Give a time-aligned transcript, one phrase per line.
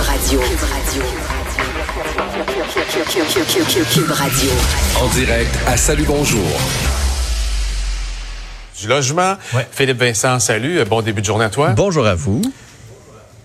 [0.00, 0.40] Radio.
[3.92, 4.50] Cube Radio.
[5.00, 6.46] En direct à Salut Bonjour.
[8.80, 9.34] Du logement.
[9.72, 10.84] Philippe Vincent, salut.
[10.84, 11.70] Bon début de journée à toi.
[11.70, 12.42] Bonjour à vous.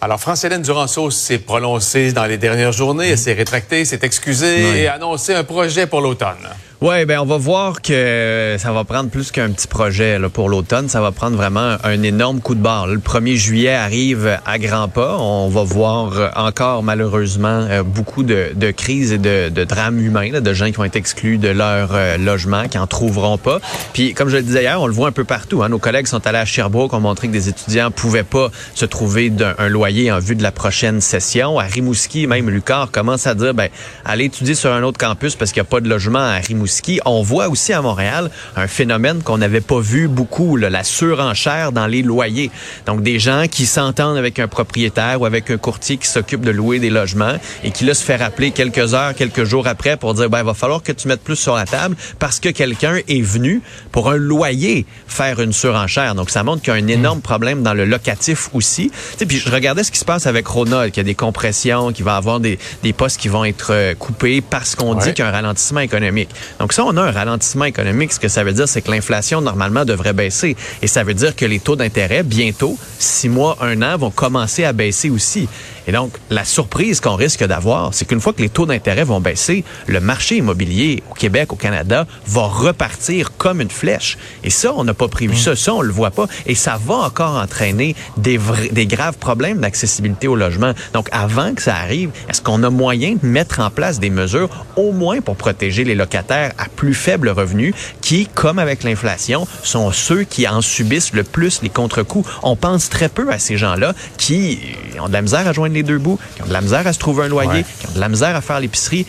[0.00, 3.10] Alors, France-Hélène Duranceau s'est prononcée dans les dernières journées.
[3.10, 6.48] Elle s'est rétractée, s'est excusée et a annoncé un projet pour l'automne.
[6.80, 10.48] Oui, ben on va voir que ça va prendre plus qu'un petit projet là, pour
[10.48, 10.88] l'automne.
[10.88, 12.86] Ça va prendre vraiment un énorme coup de barre.
[12.86, 15.18] Le 1er juillet arrive à grands pas.
[15.18, 20.40] On va voir encore malheureusement euh, beaucoup de, crises et de, de drames humains, là,
[20.40, 23.58] de gens qui vont être exclus de leur euh, logement, qui en trouveront pas.
[23.92, 25.64] Puis comme je le disais hier, on le voit un peu partout.
[25.64, 25.70] Hein.
[25.70, 29.30] Nos collègues sont allés à Sherbrooke, ont montré que des étudiants pouvaient pas se trouver
[29.30, 31.58] d'un loyer en vue de la prochaine session.
[31.58, 33.68] À Rimouski, même Lucar commence à dire, ben
[34.04, 36.67] allez étudier sur un autre campus parce qu'il n'y a pas de logement à Rimouski.
[37.04, 41.86] On voit aussi à Montréal un phénomène qu'on n'avait pas vu beaucoup, la surenchère dans
[41.86, 42.50] les loyers.
[42.86, 46.50] Donc des gens qui s'entendent avec un propriétaire ou avec un courtier qui s'occupe de
[46.50, 50.14] louer des logements et qui là se fait rappeler quelques heures, quelques jours après pour
[50.14, 52.98] dire ben il va falloir que tu mettes plus sur la table parce que quelqu'un
[53.08, 56.14] est venu pour un loyer faire une surenchère.
[56.14, 58.90] Donc ça montre qu'il y a un énorme problème dans le locatif aussi.
[59.18, 61.92] Tu puis je regardais ce qui se passe avec Ronald, qu'il y a des compressions,
[61.92, 65.24] qu'il va avoir des, des postes qui vont être euh, coupés parce qu'on dit qu'il
[65.24, 66.30] y a un ralentissement économique.
[66.58, 68.12] Donc ça, on a un ralentissement économique.
[68.12, 70.56] Ce que ça veut dire, c'est que l'inflation, normalement, devrait baisser.
[70.82, 74.64] Et ça veut dire que les taux d'intérêt, bientôt, six mois, un an, vont commencer
[74.64, 75.48] à baisser aussi.
[75.88, 79.20] Et donc, la surprise qu'on risque d'avoir, c'est qu'une fois que les taux d'intérêt vont
[79.20, 84.18] baisser, le marché immobilier au Québec, au Canada, va repartir comme une flèche.
[84.44, 85.56] Et ça, on n'a pas prévu ça.
[85.56, 86.26] Ça, on le voit pas.
[86.44, 88.38] Et ça va encore entraîner des,
[88.70, 90.74] des graves problèmes d'accessibilité au logement.
[90.92, 94.50] Donc, avant que ça arrive, est-ce qu'on a moyen de mettre en place des mesures,
[94.76, 99.90] au moins pour protéger les locataires à plus faible revenu, qui, comme avec l'inflation, sont
[99.90, 102.28] ceux qui en subissent le plus les contre-coups?
[102.42, 104.58] On pense très peu à ces gens-là qui
[105.00, 106.92] ont de la misère à joindre les deux bouts, qui ont de la misère à
[106.92, 109.06] se trouver un loyer, qui ont de la misère à faire l'épicerie.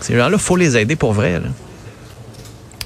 [0.00, 1.38] Ces gens-là, faut les aider pour vrai.
[1.38, 1.48] Là.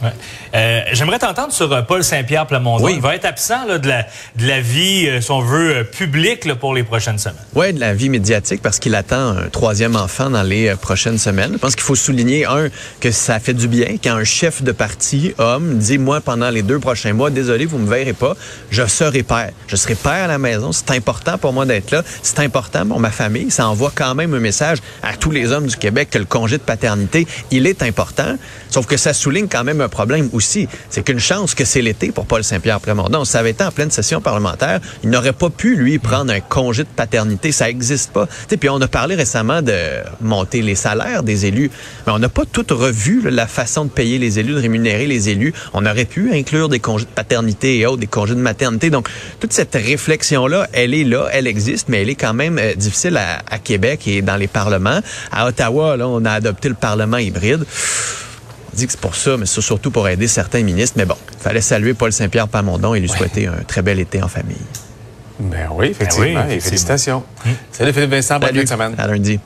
[0.02, 0.12] Ouais.
[0.56, 2.82] Euh, J'aimerais t'entendre sur euh, Paul Saint-Pierre Plamondon.
[2.82, 2.94] Oui.
[2.96, 6.46] Il va être absent là, de, la, de la vie, euh, si on veut, publique
[6.46, 7.36] là, pour les prochaines semaines.
[7.54, 11.52] Oui, de la vie médiatique parce qu'il attend un troisième enfant dans les prochaines semaines.
[11.52, 12.68] Je pense qu'il faut souligner, un,
[13.00, 16.62] que ça fait du bien quand un chef de parti, homme, dit, moi, pendant les
[16.62, 18.34] deux prochains mois, désolé, vous me verrez pas,
[18.70, 19.50] je serai père.
[19.66, 20.72] Je serai père à la maison.
[20.72, 22.02] C'est important pour moi d'être là.
[22.22, 23.50] C'est important pour ma famille.
[23.50, 26.56] Ça envoie quand même un message à tous les hommes du Québec que le congé
[26.56, 28.36] de paternité, il est important.
[28.70, 30.45] Sauf que ça souligne quand même un problème aussi.
[30.46, 33.24] C'est qu'une chance que c'est l'été pour Paul Saint-Pierre Plamondon.
[33.24, 34.80] Ça avait été en pleine session parlementaire.
[35.02, 37.52] Il n'aurait pas pu, lui, prendre un congé de paternité.
[37.52, 38.26] Ça n'existe pas.
[38.46, 39.74] T'sais, puis on a parlé récemment de
[40.20, 41.70] monter les salaires des élus.
[42.06, 45.28] Mais on n'a pas tout revu la façon de payer les élus, de rémunérer les
[45.28, 45.52] élus.
[45.74, 48.90] On aurait pu inclure des congés de paternité et autres, des congés de maternité.
[48.90, 49.08] Donc,
[49.40, 53.16] toute cette réflexion-là, elle est là, elle existe, mais elle est quand même euh, difficile
[53.16, 55.00] à, à Québec et dans les parlements.
[55.32, 57.64] À Ottawa, là, on a adopté le Parlement hybride
[58.76, 60.96] dit que c'est pour ça, mais c'est surtout pour aider certains ministres.
[60.98, 63.16] Mais bon, il fallait saluer Paul Saint-Pierre Pamondon et lui ouais.
[63.16, 64.56] souhaiter un très bel été en famille.
[65.40, 66.24] Ben oui, effectivement.
[66.24, 66.56] Ben oui, effectivement.
[66.56, 67.24] Et félicitations.
[67.44, 67.52] Hum.
[67.72, 68.66] Salut Philippe Vincent, bonne Salut.
[68.66, 68.94] semaine.
[68.96, 69.40] À lundi.